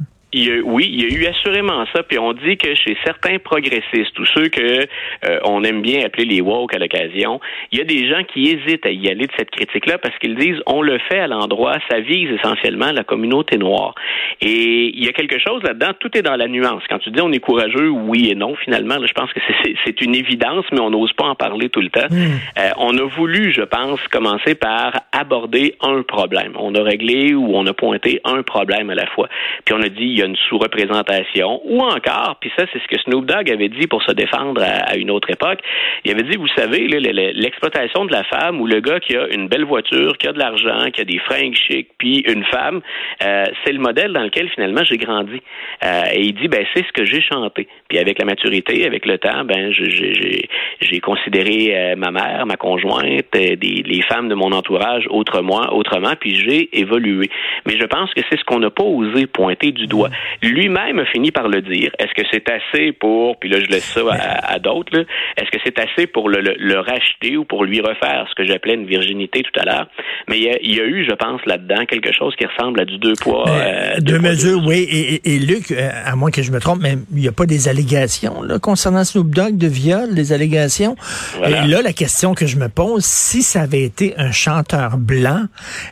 Oui, 0.65 0.88
il 0.93 1.03
y 1.03 1.05
a 1.05 1.19
eu 1.19 1.27
assurément 1.27 1.85
ça. 1.94 2.03
Puis 2.03 2.19
on 2.19 2.32
dit 2.32 2.56
que 2.56 2.75
chez 2.75 2.97
certains 3.05 3.38
progressistes, 3.38 4.19
ou 4.19 4.25
ceux 4.27 4.49
que 4.49 4.87
euh, 5.27 5.38
on 5.44 5.65
aime 5.65 5.82
bien 5.82 6.05
appeler 6.05 6.25
les 6.25 6.41
woke 6.41 6.75
à 6.75 6.79
l'occasion, 6.79 7.41
il 7.73 7.79
y 7.79 7.81
a 7.82 7.85
des 7.85 8.09
gens 8.09 8.23
qui 8.25 8.50
hésitent 8.50 8.87
à 8.87 8.91
y 8.91 9.09
aller 9.09 9.27
de 9.27 9.32
cette 9.37 9.50
critique-là 9.50 9.99
parce 9.99 10.17
qu'ils 10.19 10.37
disent 10.37 10.61
on 10.67 10.82
le 10.82 10.99
fait 11.09 11.19
à 11.19 11.27
l'endroit, 11.27 11.77
ça 11.91 12.00
vise 12.00 12.31
essentiellement 12.31 12.93
la 12.93 13.05
communauté 13.05 13.59
noire. 13.59 13.94
Et 14.41 14.93
il 14.94 15.05
y 15.05 15.09
a 15.09 15.12
quelque 15.12 15.38
chose 15.38 15.62
là-dedans, 15.62 15.93
tout 15.99 16.17
est 16.17 16.23
dans 16.23 16.37
la 16.37 16.49
nuance. 16.49 16.82
Quand 16.88 16.99
tu 16.99 17.11
dis 17.11 17.21
on 17.21 17.32
est 17.32 17.41
courageux, 17.41 17.88
oui 17.88 18.29
et 18.31 18.35
non, 18.35 18.55
finalement, 18.56 18.97
je 19.05 19.12
pense 19.12 19.32
que 19.32 19.41
c'est 19.85 20.00
une 20.00 20.15
évidence, 20.15 20.65
mais 20.73 20.81
on 20.81 20.91
n'ose 20.91 21.12
pas 21.12 21.25
en 21.25 21.35
parler 21.35 21.69
tout 21.69 21.81
le 21.81 21.91
temps. 21.91 22.09
Hmm. 22.11 22.38
Euh, 22.59 22.71
on 22.79 22.97
a 22.99 23.05
voulu, 23.05 23.53
je 23.53 23.62
pense, 23.62 24.00
commencer 24.09 24.55
par 24.55 24.93
aborder 25.12 25.75
un 25.82 26.03
problème. 26.03 26.53
On 26.59 26.75
a 26.75 26.82
réglé 26.82 27.35
ou 27.35 27.55
on 27.55 27.67
a 27.67 27.73
pointé 27.73 28.21
un 28.25 28.43
problème 28.43 28.91
à 28.91 28.94
la 28.94 29.06
fois. 29.06 29.29
Puis 29.65 29.75
on 29.75 29.82
a 29.82 29.88
dit 29.88 30.19
y 30.20 30.22
a 30.22 30.26
une 30.26 30.37
sous-représentation, 30.37 31.61
ou 31.64 31.81
encore, 31.81 32.37
puis 32.40 32.50
ça, 32.56 32.64
c'est 32.72 32.81
ce 32.81 32.88
que 32.88 33.00
Snoop 33.02 33.26
Dogg 33.26 33.50
avait 33.50 33.69
dit 33.69 33.87
pour 33.87 34.02
se 34.02 34.12
défendre 34.12 34.62
à, 34.62 34.96
une 34.96 35.11
autre 35.11 35.31
époque. 35.31 35.61
Il 36.05 36.12
avait 36.12 36.22
dit, 36.22 36.37
vous 36.37 36.49
savez, 36.56 36.87
l'exploitation 36.88 38.05
de 38.05 38.12
la 38.12 38.25
femme 38.25 38.61
ou 38.61 38.67
le 38.67 38.81
gars 38.81 39.00
qui 39.00 39.17
a 39.17 39.26
une 39.28 39.49
belle 39.49 39.64
voiture, 39.64 40.17
qui 40.19 40.28
a 40.28 40.32
de 40.32 40.38
l'argent, 40.38 40.90
qui 40.93 41.00
a 41.00 41.05
des 41.05 41.19
fringues 41.19 41.55
chics, 41.55 41.88
puis 41.99 42.22
une 42.26 42.44
femme, 42.44 42.81
euh, 43.25 43.44
c'est 43.64 43.72
le 43.72 43.81
modèle 43.81 44.12
dans 44.12 44.22
lequel 44.22 44.49
finalement 44.50 44.84
j'ai 44.84 44.96
grandi. 44.96 45.40
Euh, 45.84 46.02
et 46.12 46.22
il 46.22 46.34
dit, 46.34 46.49
ben 46.49 46.64
c'est 46.75 46.87
ce 46.87 46.93
que 46.93 47.05
j'ai 47.05 47.20
chanté. 47.20 47.69
Puis 47.90 47.98
avec 47.98 48.20
la 48.20 48.25
maturité, 48.25 48.87
avec 48.87 49.04
le 49.04 49.19
temps, 49.19 49.44
ben 49.44 49.72
j'ai 49.72 51.00
considéré 51.00 51.72
euh, 51.75 51.96
ma 51.96 52.12
mère, 52.12 52.46
ma 52.46 52.56
conjointe, 52.56 53.26
des, 53.32 53.56
les 53.56 54.02
femmes 54.02 54.28
de 54.28 54.37
mon 54.37 54.52
entourage 54.52 55.08
autrement, 55.10 55.75
autrement, 55.75 56.12
puis 56.19 56.37
j'ai 56.37 56.69
évolué. 56.78 57.28
Mais 57.66 57.76
je 57.76 57.84
pense 57.87 58.14
que 58.14 58.20
c'est 58.31 58.38
ce 58.38 58.44
qu'on 58.44 58.60
n'a 58.60 58.70
pas 58.70 58.84
osé 58.84 59.26
pointer 59.26 59.72
du 59.72 59.88
doigt. 59.88 60.08
Lui-même 60.40 61.00
a 61.00 61.04
fini 61.06 61.32
par 61.32 61.48
le 61.48 61.62
dire. 61.62 61.90
Est-ce 61.98 62.14
que 62.14 62.22
c'est 62.31 62.48
assez 62.48 62.92
pour, 62.92 63.40
puis 63.40 63.50
là 63.50 63.58
je 63.58 63.66
laisse 63.66 63.93
ça 63.93 64.02
à, 64.08 64.60
d'autres, 64.60 65.04
est-ce 65.36 65.50
que 65.50 65.58
c'est 65.64 65.81
assez 65.81 66.06
pour 66.06 66.28
le, 66.28 66.40
le, 66.40 66.78
racheter 66.78 67.36
ou 67.36 67.44
pour 67.44 67.64
lui 67.64 67.81
refaire 67.81 68.26
ce 68.31 68.34
que 68.36 68.44
j'appelais 68.44 68.75
une 68.75 68.86
virginité 68.86 69.43
tout 69.43 69.60
à 69.60 69.64
l'heure? 69.64 69.88
Mais 70.28 70.38
il 70.38 70.75
y, 70.76 70.81
a, 70.81 70.84
eu, 70.84 71.04
je 71.04 71.14
pense, 71.16 71.44
là-dedans 71.44 71.86
quelque 71.86 72.12
chose 72.12 72.36
qui 72.36 72.46
ressemble 72.46 72.81
à 72.81 72.84
du 72.84 72.98
deux 72.98 73.14
poids. 73.20 73.48
Euh, 73.48 73.98
deux, 74.00 74.20
mesures, 74.20 74.62
oui. 74.64 75.20
Et, 75.25 75.38
Luc, 75.40 75.72
euh, 75.72 75.90
à 76.04 76.14
moins 76.14 76.31
que 76.31 76.43
je 76.43 76.52
me 76.52 76.60
trompe, 76.60 76.78
mais 76.81 76.94
il 77.10 77.19
n'y 77.19 77.28
a 77.28 77.32
pas 77.32 77.46
des 77.46 77.69
allégations 77.81 78.43
là, 78.43 78.59
concernant 78.59 79.05
Snoop 79.05 79.31
Dogg 79.31 79.56
de 79.56 79.67
viol, 79.67 80.15
des 80.15 80.32
allégations. 80.32 80.97
Et 81.44 81.50
là, 81.50 81.82
la 81.82 81.93
question 81.93 82.35
que 82.35 82.47
je 82.47 82.56
me 82.56 82.69
pose, 82.69 83.05
si 83.05 83.43
ça 83.43 83.62
avait 83.62 83.82
été 83.82 84.15
un 84.19 84.32
chanteur 84.32 84.99
blanc, 84.99 85.44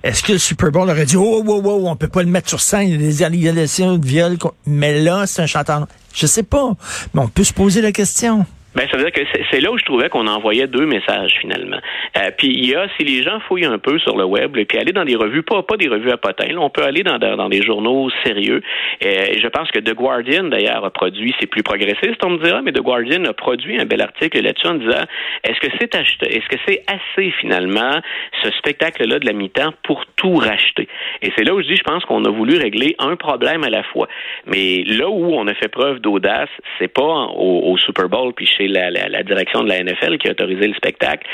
est-ce 0.03 0.23
que 0.23 0.33
le 0.33 0.39
Super 0.39 0.71
Bowl 0.71 0.89
aurait 0.91 1.07
dit, 1.07 1.17
oh, 1.17 1.43
oh, 1.47 1.63
oh, 1.65 1.83
on 1.87 1.97
peut 1.97 2.09
pas 2.09 2.23
le 2.23 2.29
mettre 2.29 2.49
sur 2.49 2.61
scène, 2.61 2.89
il 2.89 2.93
y 2.93 2.95
a 2.95 2.99
des 2.99 3.23
allégations 3.23 3.97
de 3.97 4.07
viol, 4.07 4.37
mais 4.67 5.01
là, 5.01 5.27
c'est 5.27 5.43
un 5.43 5.47
chanteur. 5.47 5.87
Je 6.15 6.27
sais 6.27 6.43
pas, 6.43 6.75
mais 7.15 7.21
on 7.23 7.29
peut 7.29 7.45
se 7.45 7.53
poser 7.53 7.81
la 7.81 7.93
question. 7.93 8.45
Ben, 8.75 8.87
ça 8.91 8.99
veut 8.99 9.05
dire 9.05 9.13
que 9.13 9.23
c'est 9.51 9.61
là 9.61 9.73
où 9.73 9.79
je 9.79 9.85
trouvais 9.85 10.09
qu'on 10.11 10.27
envoyait 10.27 10.67
deux 10.67 10.85
messages 10.85 11.35
finalement. 11.41 11.79
Euh, 12.17 12.31
puis 12.37 12.49
il 12.49 12.69
y 12.69 12.75
a, 12.75 12.87
si 12.97 13.05
les 13.05 13.23
gens 13.23 13.41
fouillent 13.41 13.65
un 13.65 13.79
peu 13.79 13.99
sur 13.99 14.17
le 14.17 14.25
web, 14.25 14.57
et 14.57 14.67
puis 14.67 14.79
aller 14.79 14.93
dans 14.93 15.05
des 15.05 15.17
revues, 15.17 15.43
pas, 15.43 15.63
pas 15.63 15.77
des 15.77 15.89
revues 15.89 16.11
à 16.11 16.19
potins, 16.19 16.55
on 16.59 16.69
peut 16.69 16.85
aller 16.85 17.03
dans, 17.03 17.19
dans 17.19 17.49
des 17.49 17.63
journaux 17.63 18.11
sérieux. 18.25 18.63
Euh, 19.05 19.27
je 19.41 19.49
pense 19.49 19.71
que 19.71 19.79
The 19.79 19.95
Guardian, 19.95 20.45
d'ailleurs, 20.45 20.85
a 20.85 20.91
produit, 20.91 21.35
c'est 21.41 21.47
plus 21.47 21.63
progressiste, 21.63 22.23
on 22.25 22.31
me 22.31 22.45
dira, 22.45 22.61
mais 22.61 22.73
The 22.73 22.83
Guardian 22.83 23.25
a 23.25 23.33
produit 23.33 23.81
un 23.81 23.87
bel 23.87 24.03
article 24.03 24.43
là-dessus 24.43 24.67
en 24.67 24.75
disant, 24.75 25.05
est-ce 25.45 25.61
que 25.61 25.75
c'est 25.81 25.95
acheté, 25.95 26.37
est-ce 26.37 26.49
que 26.49 26.61
c'est 26.67 26.85
assez 26.87 27.31
finalement, 27.41 28.01
ce 28.43 28.51
spectacle-là 28.53 29.19
de 29.19 29.27
la 29.27 29.33
mi-temps 29.33 29.73
pour 29.83 30.05
tout 30.17 30.37
racheter? 30.37 30.89
Et 31.23 31.33
c'est 31.37 31.45
là 31.45 31.55
où 31.55 31.63
je 31.63 31.69
dis, 31.69 31.77
je 31.77 31.85
pense 31.85 32.05
qu'on 32.05 32.25
a 32.25 32.31
voulu 32.31 32.59
régler 32.59 32.97
un 32.99 33.17
problème 33.17 33.65
à 33.65 33.71
la 33.71 33.83
fois. 33.83 34.09
Mais 34.47 34.85
là 34.85 35.09
où 35.09 35.35
on 35.35 35.47
a 35.47 35.55
fait 35.55 35.69
preuve 35.69 36.01
d'audace, 36.01 36.51
c'est 36.79 36.93
pas 36.93 37.03
au, 37.03 37.73
au 37.73 37.79
Super 37.79 38.09
Bowl 38.09 38.35
puis 38.35 38.47
c'est 38.59 38.67
la, 38.67 39.23
direction 39.23 39.63
de 39.63 39.69
la 39.69 39.83
NFL 39.83 40.19
qui 40.19 40.29
a 40.29 40.33
autorisé 40.33 40.67
le 40.67 40.75
spectacle. 40.75 41.27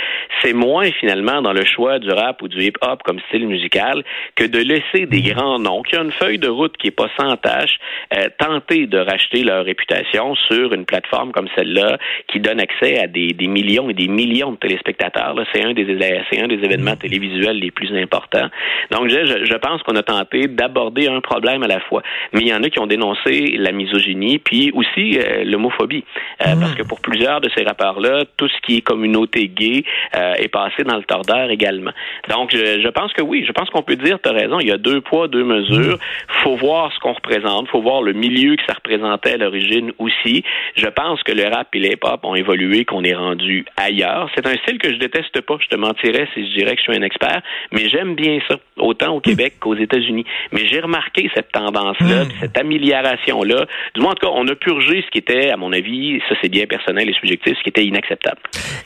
C'est 0.43 0.53
moins 0.53 0.91
finalement 1.01 1.43
dans 1.43 1.53
le 1.53 1.65
choix 1.65 1.99
du 1.99 2.11
rap 2.11 2.43
ou 2.43 2.49
du 2.49 2.63
hip-hop 2.63 3.03
comme 3.03 3.19
style 3.29 3.49
musical 3.49 4.05
que 4.37 4.45
de 4.45 4.59
laisser 4.59 5.07
des 5.07 5.23
mhm. 5.23 5.33
grands 5.33 5.59
noms 5.59 5.83
qui 5.83 5.97
ont 5.97 6.05
une 6.05 6.13
feuille 6.13 6.39
de 6.39 6.49
route 6.49 6.77
qui 6.77 6.89
est 6.89 6.97
pas 6.97 7.09
sans 7.19 7.37
tâche 7.37 7.79
euh, 8.15 8.29
tenter 8.39 8.87
de 8.87 8.99
racheter 8.99 9.43
leur 9.43 9.65
réputation 9.65 10.35
sur 10.35 10.73
une 10.73 10.85
plateforme 10.85 11.33
comme 11.33 11.49
celle-là 11.57 11.99
qui 12.29 12.41
donne 12.41 12.61
accès 12.61 12.99
à 12.99 13.07
des, 13.07 13.35
millions 13.47 13.91
et 13.91 13.95
des 13.95 14.09
millions 14.09 14.53
de 14.53 14.57
téléspectateurs. 14.57 15.35
C'est 15.53 15.65
un 15.65 15.73
des 15.73 15.85
c'est 16.31 16.41
un 16.41 16.49
des 16.49 16.63
événements 16.63 16.93
mhm. 16.93 16.99
télévisuels 16.99 17.59
les 17.59 17.71
plus 17.71 17.95
importants. 17.97 18.49
Donc 18.91 19.09
je, 19.09 19.45
je 19.45 19.57
pense 19.57 19.83
qu'on 19.83 19.97
a 19.97 20.03
tenté 20.03 20.47
d'aborder 20.49 21.09
un 21.09 21.21
problème 21.21 21.63
à 21.63 21.69
la 21.69 21.81
fois. 21.81 22.03
Mais 22.33 22.41
il 22.41 22.49
y 22.49 22.55
en 22.55 22.63
a 22.63 22.69
qui 22.69 22.79
ont 22.79 22.87
dénoncé 22.87 23.57
la 23.59 23.73
misogynie 23.73 24.39
puis 24.39 24.71
aussi 24.75 25.19
euh, 25.19 25.45
l'homophobie 25.45 26.05
euh, 26.47 26.55
mhm. 26.55 26.61
parce 26.61 26.75
que 26.75 26.83
pour 26.83 27.01
plus 27.01 27.14
plusieurs 27.15 27.41
de 27.41 27.49
ces 27.57 27.63
rappeurs-là, 27.63 28.25
tout 28.37 28.49
ce 28.49 28.61
qui 28.67 28.79
est 28.79 28.81
communauté 28.81 29.47
gay 29.47 29.85
euh, 30.17 30.35
est 30.35 30.49
passé 30.49 30.83
dans 30.83 30.97
le 30.97 31.05
tordeur 31.05 31.49
également. 31.49 31.93
Donc, 32.29 32.51
je, 32.51 32.89
pense 32.89 33.13
que 33.13 33.23
oui, 33.23 33.45
je 33.47 33.53
pense 33.53 33.71
qu'on 33.71 33.83
peut 33.83 33.95
dire, 33.95 34.19
tu 34.21 34.29
as 34.29 34.33
raison, 34.33 34.59
il 34.59 34.67
y 34.67 34.73
a 34.73 34.79
deux 34.79 35.01
poids, 35.01 35.29
deux 35.29 35.45
mesures. 35.45 35.99
faut 36.43 36.57
voir 36.57 36.93
ce 36.93 36.99
qu'on 36.99 37.13
représente, 37.13 37.69
faut 37.69 37.83
voir 37.83 38.03
le 38.03 38.13
milieu 38.13 38.57
que 38.57 38.63
ça 38.67 38.75
représentait 38.75 39.35
à 39.35 39.37
l'origine 39.37 39.93
aussi. 39.99 40.43
Je 40.75 40.87
pense 40.87 41.23
que 41.23 41.31
le 41.31 41.45
rap 41.45 41.69
et 41.75 41.79
l'hip-hop 41.79 42.25
ont 42.25 42.35
évolué, 42.35 42.85
qu'on 42.85 43.05
est 43.05 43.15
rendu 43.15 43.65
ailleurs. 43.77 44.29
C'est 44.35 44.47
un 44.47 44.57
style 44.57 44.79
que 44.79 44.93
je 44.93 44.99
déteste 44.99 45.41
pas, 45.43 45.57
je 45.61 45.69
te 45.69 45.77
mentirais 45.77 46.27
si 46.35 46.49
je 46.49 46.59
dirais 46.59 46.75
que 46.75 46.83
je 46.85 46.91
suis 46.91 46.99
un 47.01 47.03
expert, 47.03 47.43
mais 47.71 47.89
j'aime 47.89 48.17
bien 48.17 48.39
ça, 48.49 48.57
autant 48.77 49.15
au 49.15 49.21
Québec 49.21 49.55
qu'aux 49.61 49.77
États-Unis. 49.77 50.25
Mais 50.51 50.67
j'ai 50.67 50.81
remarqué 50.81 51.31
cette 51.33 51.53
tendance-là, 51.53 52.25
Hmm. 52.25 52.29
cette 52.41 52.59
amélioration-là. 52.59 53.67
Du 53.95 54.01
moins, 54.01 54.13
en 54.13 54.15
tout 54.15 54.27
cas, 54.27 54.33
on 54.35 54.47
a 54.49 54.55
purgé 54.55 55.03
ce 55.07 55.11
qui 55.11 55.19
était, 55.19 55.51
à 55.51 55.57
mon 55.57 55.73
avis, 55.73 56.21
ça 56.29 56.35
c'est 56.43 56.49
bien 56.49 56.67
personnel 56.67 57.04
et 57.09 57.15
subjectif, 57.15 57.57
ce 57.57 57.63
qui 57.63 57.69
était 57.69 57.85
inacceptable. 57.85 58.41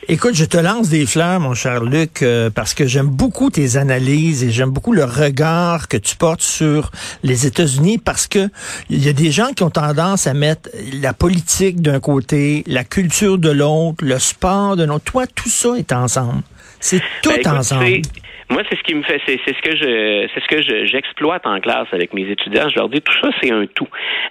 Écoute, 0.09 0.35
je 0.35 0.45
te 0.45 0.57
lance 0.57 0.89
des 0.89 1.07
fleurs, 1.07 1.41
mon 1.41 1.55
cher 1.55 1.85
Luc, 1.85 2.23
euh, 2.23 2.51
parce 2.51 2.75
que 2.75 2.87
j'aime 2.87 3.09
beaucoup 3.09 3.51
tes 3.51 3.77
analyses 3.77 4.45
et 4.45 4.51
j'aime 4.51 4.71
beaucoup 4.71 4.93
le 4.93 5.05
regard 5.05 5.89
que 5.89 5.97
tu 5.97 6.17
portes 6.17 6.43
sur 6.43 6.91
les 7.23 7.47
États-Unis 7.47 7.99
parce 7.99 8.27
que 8.27 8.49
il 8.91 9.05
y 9.05 9.09
a 9.09 9.13
des 9.13 9.31
gens 9.31 9.53
qui 9.53 9.63
ont 9.63 9.71
tendance 9.71 10.27
à 10.27 10.35
mettre 10.35 10.69
la 11.01 11.13
politique 11.13 11.81
d'un 11.81 12.01
côté, 12.01 12.65
la 12.67 12.85
culture 12.85 13.39
de 13.39 13.51
l'autre, 13.51 14.05
le 14.05 14.19
sport 14.19 14.77
de 14.77 14.85
l'autre. 14.85 15.05
Toi, 15.05 15.27
tout 15.27 15.49
ça 15.49 15.75
est 15.77 15.93
ensemble. 15.93 16.43
C'est 16.81 17.01
tout 17.23 17.31
Ben, 17.31 17.41
écoute, 17.41 17.47
ensemble. 17.53 18.03
Moi, 18.51 18.63
c'est 18.71 18.77
ce 18.79 18.83
qui 18.83 18.95
me 18.95 19.03
fait, 19.03 19.21
c'est 19.27 19.39
ce 19.39 19.61
que 19.63 19.77
je, 19.77 20.27
c'est 20.33 20.41
ce 20.41 20.49
que 20.49 20.63
je- 20.63 20.87
j'exploite 20.87 21.47
en 21.47 21.61
classe 21.61 21.89
avec 21.93 22.15
mes 22.15 22.23
étudiants. 22.31 22.69
Je 22.71 22.77
leur 22.77 22.89
dis 22.89 23.03
tout 23.03 23.13
ça, 23.23 23.29
c'est 23.43 23.51
un 23.53 23.67
tout. 23.67 23.89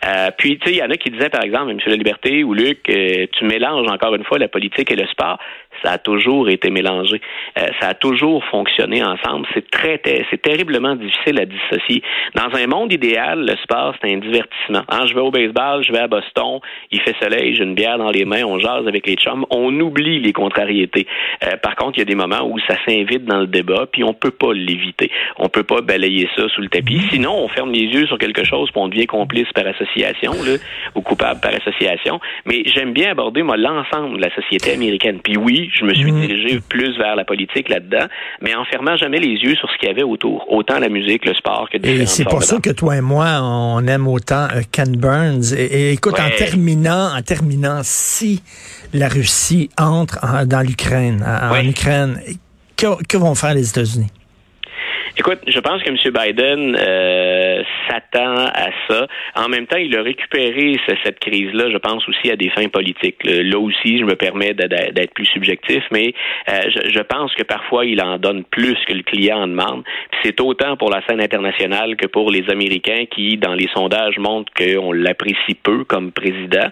Euh, 0.07 0.29
puis, 0.38 0.57
tu 0.57 0.67
sais, 0.69 0.74
il 0.75 0.79
y 0.79 0.83
en 0.83 0.89
a 0.89 0.97
qui 0.97 1.12
disaient, 1.12 1.29
par 1.29 1.43
exemple, 1.43 1.69
M. 1.71 1.79
La 1.86 1.95
Liberté 1.95 2.43
ou 2.43 2.53
Luc, 2.55 2.79
euh, 2.89 3.27
tu 3.31 3.45
mélanges 3.45 3.88
encore 3.91 4.15
une 4.15 4.24
fois 4.24 4.39
la 4.39 4.47
politique 4.47 4.89
et 4.91 4.95
le 4.95 5.05
sport. 5.07 5.38
Ça 5.84 5.91
a 5.91 5.98
toujours 5.98 6.50
été 6.50 6.69
mélangé. 6.69 7.22
Euh, 7.57 7.67
ça 7.79 7.89
a 7.89 7.93
toujours 7.93 8.43
fonctionné 8.46 9.03
ensemble. 9.03 9.48
C'est 9.53 9.69
très, 9.69 10.01
c'est 10.29 10.41
terriblement 10.41 10.96
difficile 10.96 11.39
à 11.39 11.46
dissocier. 11.46 12.01
Dans 12.36 12.55
un 12.55 12.67
monde 12.67 12.91
idéal, 12.93 13.46
le 13.46 13.55
sport 13.63 13.96
c'est 14.01 14.12
un 14.12 14.17
divertissement. 14.17 14.84
Hein, 14.89 15.05
je 15.07 15.13
vais 15.13 15.22
au 15.22 15.31
baseball, 15.31 15.84
je 15.84 15.91
vais 15.91 16.00
à 16.00 16.07
Boston, 16.07 16.60
il 16.91 17.01
fait 17.01 17.15
soleil, 17.22 17.55
j'ai 17.55 17.63
une 17.63 17.75
bière 17.75 17.98
dans 17.98 18.12
les 18.12 18.25
mains, 18.25 18.43
on 18.43 18.60
jase 18.60 18.88
avec 18.88 19.07
les 19.07 19.15
chums, 19.15 19.46
on 19.50 19.77
oublie 19.79 20.19
les 20.19 20.34
contrariétés. 20.34 21.07
Euh, 21.43 21.57
par 21.57 21.75
contre, 21.75 21.98
il 21.98 22.00
y 22.00 22.01
a 22.01 22.05
des 22.05 22.15
moments 22.15 22.48
où 22.48 22.60
ça 22.60 22.75
s'invite 22.86 23.25
dans 23.25 23.39
le 23.39 23.48
débat, 23.48 23.86
puis 23.91 24.03
on 24.03 24.13
peut 24.13 24.31
pas 24.31 24.53
l'éviter. 24.53 25.12
On 25.38 25.50
peut 25.50 25.63
pas 25.63 25.81
balayer 25.81 26.29
ça 26.36 26.48
sous 26.50 26.62
le 26.62 26.69
tapis. 26.69 27.01
Sinon, 27.12 27.34
on 27.34 27.48
ferme 27.48 27.72
les 27.72 27.84
yeux 27.84 28.07
sur 28.07 28.17
quelque 28.17 28.43
chose, 28.43 28.69
puis 28.72 28.81
on 28.81 28.88
devient 28.88 29.05
complice 29.05 29.51
par 29.53 29.65
association, 29.67 30.31
là, 30.31 30.57
ou 30.96 31.01
coupable 31.01 31.39
par 31.41 31.53
association. 31.53 32.19
Mais 32.46 32.63
j'aime 32.65 32.93
bien 32.93 33.12
aborder 33.12 33.43
moi 33.43 33.57
l'ensemble 33.57 34.17
de 34.17 34.22
la 34.22 34.34
société 34.36 34.74
américaine. 34.74 35.19
Puis 35.24 35.38
oui, 35.38 35.66
je 35.74 35.86
me 35.86 35.93
suis 35.93 36.12
Mhm. 36.12 36.21
dirigé 36.27 36.59
plus 36.67 36.97
vers 36.97 37.15
la 37.15 37.25
politique 37.25 37.69
là-dedans, 37.69 38.07
mais 38.41 38.55
en 38.55 38.65
fermant 38.65 38.95
jamais 38.97 39.19
les 39.19 39.36
yeux 39.41 39.55
sur 39.55 39.69
ce 39.71 39.77
qu'il 39.77 39.88
y 39.89 39.91
avait 39.91 40.03
autour, 40.03 40.45
autant 40.51 40.79
la 40.79 40.89
musique, 40.89 41.25
le 41.25 41.33
sport 41.33 41.67
que 41.71 41.77
Et 41.77 41.79
différentes 41.79 42.07
c'est 42.07 42.24
pour 42.25 42.43
ça 42.43 42.59
que 42.59 42.69
toi 42.71 42.97
et 42.97 43.01
moi, 43.01 43.39
on 43.41 43.86
aime 43.88 44.07
autant 44.07 44.47
euh, 44.55 44.62
Ken 44.71 44.95
Burns. 44.95 45.53
Et, 45.57 45.63
et 45.65 45.91
écoute, 45.93 46.19
en 46.19 46.29
terminant, 46.38 47.15
en 47.15 47.21
terminant, 47.21 47.79
si 47.83 48.41
la 48.93 49.07
Russie 49.09 49.69
entre 49.77 50.19
en- 50.24 50.45
dans 50.45 50.62
l'Ukraine, 50.62 51.24
en. 51.25 51.69
Ukraine, 51.69 52.19
que, 52.75 53.03
que 53.05 53.17
vont 53.17 53.36
faire 53.36 53.53
les 53.53 53.69
États-Unis? 53.69 54.07
Écoute, 55.19 55.39
je 55.47 55.59
pense 55.59 55.81
que 55.81 55.89
M. 55.89 55.97
Biden 56.13 56.77
euh, 56.79 57.63
s'attend 57.89 58.36
à 58.36 58.69
ça. 58.88 59.07
En 59.36 59.50
même 59.50 59.65
temps, 59.65 59.77
il 59.77 59.97
a 59.97 60.03
récupéré 60.03 60.75
ce- 60.88 60.93
cette 61.03 61.17
crise-là, 61.19 61.71
je 61.71 61.77
pense 61.77 62.07
aussi 62.07 62.29
à 62.29 62.36
des 62.36 62.50
fins 62.51 62.67
politiques. 62.67 63.17
Là, 63.25 63.57
aussi, 63.57 63.97
je 63.97 64.03
me 64.03 64.15
permets 64.15 64.53
d'être 64.53 65.13
plus 65.15 65.25
subjectif, 65.25 65.83
mais 65.91 66.13
euh, 66.50 66.59
je, 66.93 67.00
pense 67.01 67.33
que 67.33 67.41
parfois, 67.41 67.86
il 67.86 68.00
en 68.00 68.19
donne 68.19 68.43
plus 68.43 68.77
que 68.88 68.93
le 68.93 69.01
client 69.01 69.39
en 69.41 69.47
demande. 69.47 69.83
C'est 70.24 70.39
autant 70.39 70.77
pour 70.77 70.91
la 70.91 71.01
scène 71.07 71.19
internationale 71.19 71.95
que 71.95 72.05
pour 72.05 72.29
les 72.29 72.47
Américains 72.51 73.05
qui, 73.09 73.38
dans 73.38 73.55
les 73.55 73.67
sondages, 73.74 74.19
montrent 74.19 74.53
qu'on 74.53 74.91
l'apprécie 74.91 75.55
peu 75.63 75.83
comme 75.83 76.12
président. 76.12 76.69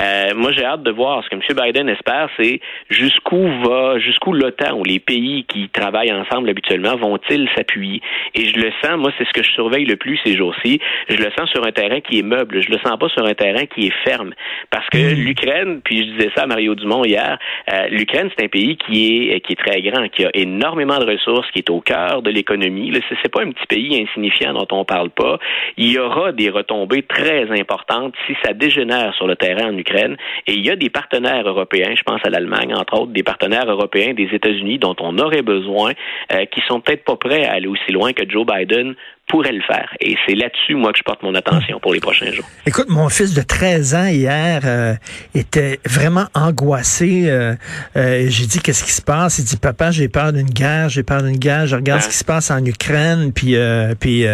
Euh, 0.00 0.34
moi, 0.36 0.52
j'ai 0.52 0.64
hâte 0.64 0.84
de 0.84 0.92
voir 0.92 1.24
ce 1.24 1.30
que 1.30 1.34
M. 1.34 1.42
Biden 1.66 1.88
espère, 1.88 2.30
c'est 2.38 2.60
jusqu'où 2.90 3.48
va, 3.64 3.98
jusqu'où 3.98 4.32
l'OTAN 4.32 4.78
ou 4.78 4.84
les 4.84 5.00
pays 5.00 5.44
qui 5.48 5.68
travaillent 5.70 6.12
ensemble 6.12 6.48
habituellement 6.48 6.94
vont-ils 6.96 7.48
s'appuyer. 7.56 7.87
Et 8.34 8.46
je 8.46 8.58
le 8.58 8.70
sens, 8.82 8.98
moi, 8.98 9.12
c'est 9.18 9.26
ce 9.26 9.32
que 9.32 9.42
je 9.42 9.50
surveille 9.50 9.84
le 9.84 9.96
plus 9.96 10.18
ces 10.24 10.36
jours-ci. 10.36 10.80
Je 11.08 11.16
le 11.16 11.30
sens 11.38 11.48
sur 11.50 11.64
un 11.64 11.72
terrain 11.72 12.00
qui 12.00 12.18
est 12.18 12.22
meuble. 12.22 12.62
Je 12.62 12.70
le 12.70 12.78
sens 12.78 12.98
pas 12.98 13.08
sur 13.08 13.24
un 13.24 13.34
terrain 13.34 13.66
qui 13.66 13.86
est 13.86 13.94
ferme. 14.04 14.34
Parce 14.70 14.88
que 14.90 15.14
l'Ukraine, 15.14 15.80
puis 15.84 15.98
je 15.98 16.12
disais 16.12 16.30
ça 16.34 16.42
à 16.42 16.46
Mario 16.46 16.74
Dumont 16.74 17.04
hier, 17.04 17.38
euh, 17.72 17.88
l'Ukraine, 17.90 18.30
c'est 18.36 18.44
un 18.44 18.48
pays 18.48 18.76
qui 18.76 19.30
est, 19.32 19.40
qui 19.40 19.52
est 19.52 19.56
très 19.56 19.82
grand, 19.82 20.08
qui 20.08 20.24
a 20.24 20.30
énormément 20.34 20.98
de 20.98 21.06
ressources, 21.06 21.50
qui 21.52 21.60
est 21.60 21.70
au 21.70 21.80
cœur 21.80 22.22
de 22.22 22.30
l'économie. 22.30 22.90
Là, 22.90 23.00
c'est, 23.08 23.16
c'est 23.22 23.32
pas 23.32 23.42
un 23.42 23.50
petit 23.50 23.66
pays 23.66 24.02
insignifiant 24.02 24.52
dont 24.52 24.66
on 24.70 24.84
parle 24.84 25.10
pas. 25.10 25.38
Il 25.76 25.90
y 25.90 25.98
aura 25.98 26.32
des 26.32 26.50
retombées 26.50 27.02
très 27.02 27.50
importantes 27.58 28.14
si 28.26 28.34
ça 28.44 28.52
dégénère 28.52 29.14
sur 29.14 29.26
le 29.26 29.36
terrain 29.36 29.70
en 29.72 29.78
Ukraine. 29.78 30.16
Et 30.46 30.54
il 30.54 30.64
y 30.64 30.70
a 30.70 30.76
des 30.76 30.90
partenaires 30.90 31.46
européens, 31.46 31.94
je 31.96 32.02
pense 32.02 32.20
à 32.24 32.30
l'Allemagne, 32.30 32.74
entre 32.74 33.00
autres, 33.00 33.12
des 33.12 33.22
partenaires 33.22 33.70
européens 33.70 34.14
des 34.14 34.28
États-Unis 34.32 34.78
dont 34.78 34.96
on 35.00 35.18
aurait 35.18 35.42
besoin, 35.42 35.92
euh, 36.32 36.44
qui 36.46 36.60
sont 36.68 36.80
peut-être 36.80 37.04
pas 37.04 37.16
prêts 37.16 37.44
à 37.44 37.52
aller 37.52 37.66
aussi 37.66 37.77
loin 37.92 38.12
que 38.12 38.28
Joe 38.28 38.46
Biden 38.46 38.94
pourrait 39.28 39.52
le 39.52 39.60
faire. 39.60 39.94
Et 40.00 40.16
c'est 40.26 40.34
là-dessus, 40.34 40.74
moi, 40.74 40.92
que 40.92 40.98
je 40.98 41.02
porte 41.02 41.22
mon 41.22 41.34
attention 41.34 41.78
pour 41.80 41.92
les 41.92 42.00
prochains 42.00 42.32
jours. 42.32 42.46
Écoute, 42.66 42.88
mon 42.88 43.08
fils 43.08 43.34
de 43.34 43.42
13 43.42 43.94
ans 43.94 44.06
hier 44.06 44.62
euh, 44.64 44.94
était 45.34 45.78
vraiment 45.84 46.26
angoissé. 46.34 47.24
Euh, 47.26 47.54
euh, 47.96 48.26
j'ai 48.28 48.46
dit 48.46 48.60
qu'est-ce 48.60 48.84
qui 48.84 48.92
se 48.92 49.02
passe? 49.02 49.38
Il 49.38 49.44
dit 49.44 49.58
papa, 49.58 49.90
j'ai 49.90 50.08
peur 50.08 50.32
d'une 50.32 50.48
guerre, 50.48 50.88
j'ai 50.88 51.02
peur 51.02 51.22
d'une 51.22 51.36
guerre. 51.36 51.66
Je 51.66 51.76
regarde 51.76 52.00
ce 52.00 52.08
qui 52.08 52.16
se 52.16 52.24
passe 52.24 52.50
en 52.50 52.64
Ukraine, 52.64 53.32
puis 53.32 53.56
euh, 53.56 53.94
puis 53.98 54.24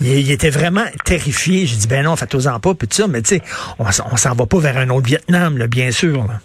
il, 0.00 0.06
il 0.06 0.30
était 0.30 0.50
vraiment 0.50 0.84
terrifié. 1.04 1.66
J'ai 1.66 1.76
dit 1.76 1.88
ben 1.88 2.04
non, 2.04 2.14
faites-en 2.14 2.60
pas, 2.60 2.74
puis 2.74 2.86
tout 2.86 2.94
ça. 2.94 3.08
Mais 3.08 3.22
tu 3.22 3.36
sais, 3.36 3.42
on, 3.78 4.16
s'en 4.16 4.34
va 4.34 4.46
pas 4.46 4.58
vers 4.58 4.78
un 4.78 4.88
autre 4.90 5.06
Vietnam, 5.06 5.58
là, 5.58 5.66
bien 5.66 5.90
sûr. 5.90 6.18
là. 6.18 6.40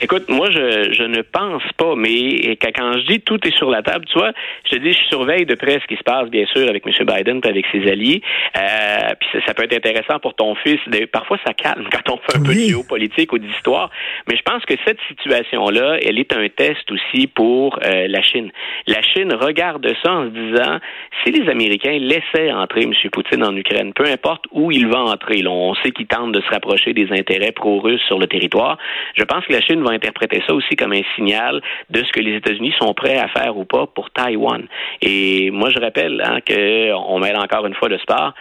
Écoute, 0.00 0.28
moi, 0.28 0.48
je, 0.50 0.92
je 0.92 1.02
ne 1.02 1.22
pense 1.22 1.62
pas, 1.76 1.96
mais 1.96 2.56
quand, 2.62 2.92
je 2.92 3.06
dis 3.06 3.20
tout 3.20 3.44
est 3.46 3.56
sur 3.56 3.68
la 3.68 3.82
table, 3.82 4.04
tu 4.06 4.16
vois, 4.16 4.30
je 4.64 4.76
te 4.76 4.80
dis, 4.80 4.92
je 4.92 5.08
surveille 5.08 5.44
de 5.44 5.56
près 5.56 5.80
ce 5.80 5.86
qui 5.86 5.96
se 5.96 6.04
passe, 6.04 6.28
bien 6.30 6.46
sûr, 6.46 6.68
avec 6.68 6.86
M. 6.86 6.92
Biden 7.04 7.40
et 7.42 7.48
avec 7.48 7.66
ses 7.72 7.90
alliés. 7.90 8.22
Euh, 8.56 9.14
puis 9.18 9.28
ça, 9.32 9.46
ça 9.46 9.54
peut 9.54 9.64
être 9.64 9.74
intéressant 9.74 10.20
pour 10.20 10.34
ton 10.34 10.54
fils. 10.54 10.78
Parfois, 11.10 11.38
ça 11.44 11.52
calme 11.52 11.88
quand 11.92 12.12
on 12.12 12.18
fait 12.18 12.38
un 12.38 12.42
peu 12.42 12.54
de 12.54 12.60
géopolitique 12.60 13.32
ou 13.32 13.38
d'histoire. 13.38 13.90
Mais 14.28 14.36
je 14.36 14.42
pense 14.42 14.64
que 14.64 14.74
cette 14.86 15.00
situation-là, 15.08 15.98
elle 16.02 16.18
est 16.18 16.32
un 16.32 16.48
test 16.48 16.90
aussi 16.92 17.26
pour 17.26 17.78
euh, 17.84 18.06
la 18.06 18.22
Chine. 18.22 18.52
La 18.86 19.02
Chine 19.02 19.34
regarde 19.34 19.86
ça 20.02 20.12
en 20.12 20.24
se 20.26 20.30
disant, 20.30 20.78
si 21.24 21.32
les 21.32 21.48
Américains 21.50 21.98
laissaient 21.98 22.52
entrer 22.52 22.82
M. 22.82 22.92
Poutine 23.10 23.42
en 23.42 23.56
Ukraine, 23.56 23.92
peu 23.94 24.06
importe 24.06 24.44
où 24.52 24.70
il 24.70 24.86
va 24.86 25.00
entrer, 25.00 25.42
là, 25.42 25.50
on 25.50 25.74
sait 25.76 25.90
qu'il 25.90 26.06
tente 26.06 26.32
de 26.32 26.40
se 26.40 26.50
rapprocher 26.50 26.92
des 26.92 27.10
intérêts 27.10 27.52
pro-russes 27.52 28.02
sur 28.06 28.18
le 28.18 28.26
territoire. 28.26 28.78
Je 29.16 29.24
pense 29.24 29.44
que 29.44 29.52
la 29.52 29.60
Chine 29.60 29.82
va 29.82 29.87
interpréter 29.90 30.42
ça 30.46 30.54
aussi 30.54 30.76
comme 30.76 30.92
un 30.92 31.02
signal 31.14 31.60
de 31.90 32.02
ce 32.02 32.12
que 32.12 32.20
les 32.20 32.36
États-Unis 32.36 32.74
sont 32.78 32.92
prêts 32.94 33.18
à 33.18 33.28
faire 33.28 33.56
ou 33.56 33.64
pas 33.64 33.86
pour 33.86 34.10
Taïwan. 34.10 34.66
Et 35.02 35.50
moi, 35.50 35.70
je 35.70 35.80
rappelle 35.80 36.22
hein, 36.24 36.38
qu'on 36.46 37.18
mêle 37.18 37.36
encore 37.36 37.66
une 37.66 37.74
fois 37.74 37.88
le 37.88 37.98
sport. 37.98 38.34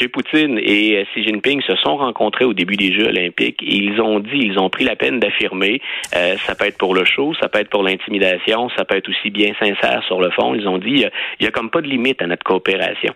M. 0.00 0.08
Poutine 0.08 0.58
et 0.60 0.96
euh, 0.98 1.04
Xi 1.14 1.22
Jinping 1.24 1.62
se 1.62 1.76
sont 1.76 1.96
rencontrés 1.96 2.44
au 2.44 2.52
début 2.52 2.76
des 2.76 2.92
Jeux 2.92 3.06
olympiques 3.08 3.62
et 3.62 3.76
ils 3.76 4.00
ont 4.00 4.18
dit, 4.18 4.30
ils 4.40 4.58
ont 4.58 4.68
pris 4.68 4.84
la 4.84 4.96
peine 4.96 5.20
d'affirmer, 5.20 5.80
euh, 6.16 6.36
ça 6.46 6.54
peut 6.54 6.66
être 6.66 6.78
pour 6.78 6.94
le 6.94 7.04
show, 7.04 7.32
ça 7.40 7.48
peut 7.48 7.60
être 7.60 7.70
pour 7.70 7.82
l'intimidation, 7.82 8.68
ça 8.76 8.84
peut 8.84 8.96
être 8.96 9.08
aussi 9.08 9.30
bien 9.30 9.52
sincère 9.60 10.02
sur 10.06 10.20
le 10.20 10.30
fond. 10.30 10.54
Ils 10.54 10.66
ont 10.66 10.78
dit, 10.78 10.90
il 10.90 11.04
a, 11.06 11.10
il 11.40 11.44
y 11.44 11.46
a 11.46 11.50
comme 11.50 11.70
pas 11.70 11.80
de 11.80 11.86
limite 11.86 12.20
à 12.22 12.26
notre 12.26 12.42
coopération. 12.44 13.14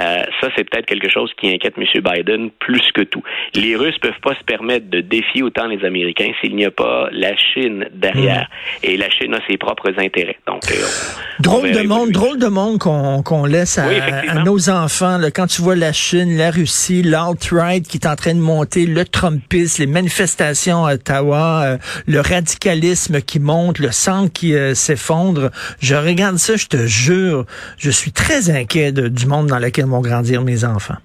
Euh, 0.00 0.22
ça, 0.40 0.48
c'est 0.56 0.68
peut-être 0.68 0.86
quelque 0.86 1.08
chose 1.08 1.32
qui 1.36 1.48
inquiète 1.52 1.74
M. 1.76 1.84
Biden 2.02 2.50
plus 2.58 2.92
que 2.92 3.02
tout. 3.02 3.22
Les 3.54 3.74
Russes 3.76 3.98
peuvent 3.98 4.20
pas 4.22 4.34
se 4.34 4.44
permettre 4.44 4.88
de 4.88 5.00
défier 5.00 5.42
autant 5.42 5.66
les 5.66 5.84
Américains 5.84 6.30
s'il 6.40 6.54
n'y 6.54 6.64
a 6.64 6.70
pas 6.70 7.08
la 7.12 7.36
Chine 7.36 7.86
derrière. 7.92 8.48
Et 8.82 8.96
la 8.96 9.10
Chine 9.10 9.34
a 9.34 9.40
ses 9.48 9.56
propres 9.56 9.92
intérêts. 9.98 10.38
Donc, 10.46 10.62
euh, 10.70 10.74
on- 10.74 11.40
on 11.40 11.42
Drôle 11.42 11.72
de 11.72 11.82
monde, 11.86 12.10
drôle 12.10 12.38
de 12.38 12.46
monde 12.46 12.78
qu'on 12.78 13.44
laisse 13.46 13.78
à, 13.78 13.88
Oui, 13.88 13.94
à 14.00 14.08
effectivement. 14.08 14.44
nos 14.44 14.70
enfants. 14.70 15.18
là. 15.18 15.30
quand 15.30 15.46
tu 15.46 15.62
vois 15.62 15.74
la 15.76 15.92
Chine, 15.92 16.09
la 16.12 16.50
Russie, 16.50 17.02
l'alt-right 17.02 17.86
qui 17.86 17.98
est 17.98 18.06
en 18.06 18.16
train 18.16 18.34
de 18.34 18.40
monter, 18.40 18.86
le 18.86 19.04
Trumpisme, 19.04 19.82
les 19.82 19.86
manifestations 19.86 20.86
à 20.86 20.94
Ottawa, 20.94 21.62
euh, 21.64 21.78
le 22.06 22.20
radicalisme 22.20 23.20
qui 23.20 23.38
monte, 23.38 23.78
le 23.78 23.92
centre 23.92 24.32
qui 24.32 24.54
euh, 24.54 24.74
s'effondre, 24.74 25.50
je 25.80 25.94
regarde 25.94 26.38
ça, 26.38 26.56
je 26.56 26.66
te 26.66 26.86
jure, 26.86 27.46
je 27.78 27.90
suis 27.90 28.12
très 28.12 28.50
inquiet 28.50 28.92
du 28.92 29.26
monde 29.26 29.46
dans 29.46 29.58
lequel 29.58 29.86
vont 29.86 30.00
grandir 30.00 30.42
mes 30.42 30.64
enfants. 30.64 30.96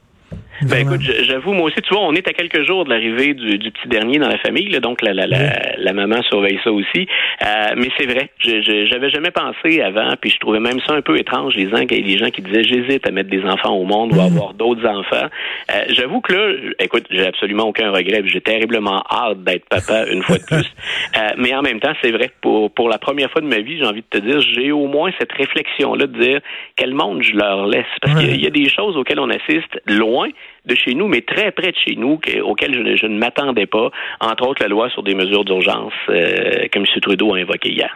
Ben 0.62 0.88
écoute, 0.88 1.02
j'avoue, 1.02 1.54
moi 1.54 1.68
aussi, 1.68 1.82
tu 1.82 1.94
vois, 1.94 2.04
on 2.04 2.14
est 2.14 2.28
à 2.28 2.34
quelques 2.34 2.64
jours 2.64 2.86
de 2.86 2.90
l'arrivée 2.90 3.34
du, 3.34 3.58
du 3.58 3.72
petit 3.72 3.88
dernier 3.88 4.20
dans 4.20 4.30
la 4.30 4.38
famille, 4.38 4.70
là, 4.70 4.80
donc 4.80 5.02
la, 5.02 5.14
la, 5.14 5.28
la, 5.28 5.76
la 5.78 5.94
maman 5.94 6.22
surveille 6.24 6.60
ça 6.64 6.72
aussi. 6.72 7.08
Euh, 7.44 7.74
mais 7.76 7.90
c'est 7.98 8.06
vrai, 8.06 8.30
j'avais 8.40 9.10
jamais 9.10 9.32
pensé 9.32 9.82
avant, 9.82 10.14
puis 10.20 10.30
je 10.30 10.38
trouvais 10.40 10.60
même 10.60 10.80
ça 10.88 10.94
un 10.94 11.02
peu 11.02 11.18
étrange, 11.18 11.56
les 11.56 11.70
gens, 11.70 11.84
les 11.90 12.18
gens 12.18 12.30
qui 12.30 12.42
disaient 12.42 12.64
j'hésite 12.64 13.08
à 13.08 13.12
mettre 13.12 13.30
des 13.30 13.44
enfants 13.44 13.74
au 13.74 13.86
monde 13.86 14.16
ou 14.16 14.20
à 14.20 14.26
avoir 14.26 14.54
d'autres 14.54 14.86
enfants. 14.88 15.28
Euh, 15.74 15.84
j'avoue 15.90 16.22
que 16.22 16.34
là, 16.34 16.74
écoute, 16.80 17.06
j'ai 17.10 17.26
absolument 17.26 17.64
aucun 17.64 17.92
regret, 17.92 18.22
j'ai 18.26 18.42
terriblement 18.42 19.04
hâte 19.12 19.44
d'être 19.44 19.68
papa 19.68 20.06
une 20.12 20.24
fois 20.24 20.38
de 20.38 20.46
plus. 20.46 20.66
Euh, 21.18 21.30
mais 21.38 21.54
en 21.56 21.62
même 21.62 21.80
temps, 21.80 21.94
c'est 22.02 22.12
vrai, 22.12 22.30
pour, 22.42 22.72
pour 22.72 22.90
la 22.90 22.98
première 22.98 23.32
fois 23.32 23.42
de 23.42 23.48
ma 23.48 23.60
vie, 23.60 23.78
j'ai 23.78 23.86
envie 23.86 24.02
de 24.02 24.20
te 24.20 24.26
dire, 24.26 24.42
j'ai 24.42 24.72
au 24.74 24.88
moins 24.88 25.12
cette 25.18 25.32
réflexion-là 25.32 26.08
de 26.08 26.20
dire 26.20 26.42
quel 26.76 26.94
monde 26.94 27.22
je 27.24 27.34
leur 27.34 27.68
laisse? 27.68 27.86
Parce 28.02 28.20
qu'il 28.20 28.42
y 28.42 28.48
a 28.48 28.50
des 28.50 28.70
choses 28.70 28.98
auxquelles 28.98 29.20
on 29.20 29.30
assiste 29.30 29.80
loin, 29.86 30.28
de 30.66 30.76
chez 30.76 30.94
nous, 30.94 31.08
mais 31.08 31.22
très 31.22 31.52
près 31.52 31.72
de 31.72 31.78
chez 31.78 31.96
nous, 31.96 32.20
auxquelles 32.44 32.98
je, 32.98 33.06
ne 33.06 33.18
m'attendais 33.18 33.66
pas, 33.66 33.90
entre 34.20 34.48
autres 34.48 34.62
la 34.62 34.68
loi 34.68 34.90
sur 34.90 35.04
des 35.04 35.16
mesures 35.16 35.46
d'urgence 35.46 35.94
euh, 36.10 36.68
que 36.72 36.80
M. 36.80 36.86
Trudeau 37.02 37.34
a 37.36 37.40
invoqué 37.40 37.70
hier. 37.70 37.90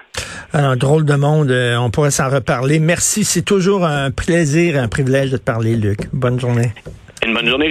Un 0.54 0.76
drôle 0.76 1.06
de 1.06 1.16
monde, 1.16 1.52
euh, 1.52 1.78
on 1.78 1.90
pourrait 1.90 2.12
s'en 2.12 2.30
reparler. 2.30 2.80
Merci, 2.80 3.24
c'est 3.24 3.44
toujours 3.44 3.86
un 3.86 4.12
plaisir 4.12 4.76
et 4.76 4.80
un 4.80 4.88
privilège 4.88 5.32
de 5.32 5.38
te 5.38 5.44
parler, 5.44 5.76
Luc. 5.76 6.00
Bonne 6.14 6.40
journée. 6.40 6.72
Une 7.26 7.34
bonne 7.34 7.48
journée, 7.48 7.68